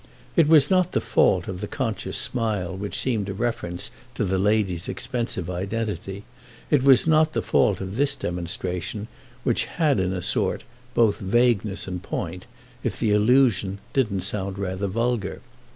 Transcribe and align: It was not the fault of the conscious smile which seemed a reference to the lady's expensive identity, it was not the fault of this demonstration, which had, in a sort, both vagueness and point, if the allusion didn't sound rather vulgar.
It 0.35 0.47
was 0.47 0.71
not 0.71 0.93
the 0.93 0.99
fault 0.99 1.47
of 1.47 1.61
the 1.61 1.67
conscious 1.67 2.17
smile 2.17 2.75
which 2.75 2.97
seemed 2.97 3.29
a 3.29 3.35
reference 3.35 3.91
to 4.15 4.23
the 4.25 4.39
lady's 4.39 4.89
expensive 4.89 5.47
identity, 5.47 6.23
it 6.71 6.81
was 6.81 7.05
not 7.05 7.33
the 7.33 7.41
fault 7.43 7.79
of 7.79 7.97
this 7.97 8.15
demonstration, 8.15 9.07
which 9.43 9.65
had, 9.65 9.99
in 9.99 10.11
a 10.11 10.23
sort, 10.23 10.63
both 10.95 11.19
vagueness 11.19 11.87
and 11.87 12.01
point, 12.01 12.47
if 12.83 12.99
the 12.99 13.11
allusion 13.11 13.77
didn't 13.93 14.21
sound 14.21 14.57
rather 14.57 14.87
vulgar. 14.87 15.41